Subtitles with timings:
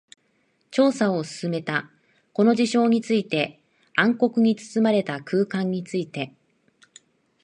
[0.71, 1.91] 調査を進めた。
[2.33, 3.61] この事象について、
[3.95, 6.33] 暗黒に包まれた空間について。